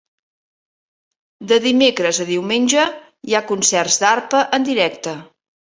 [1.51, 2.87] De dimecres a diumenge
[3.29, 5.19] hi ha concerts d'arpa en directe.